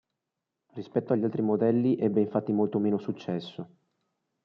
Rispetto 0.73 1.13
agli 1.13 1.23
altri 1.25 1.43
modelli, 1.43 1.95
ebbe 1.99 2.21
infatti 2.21 2.51
molto 2.51 2.79
meno 2.79 2.97
successo. 2.97 3.69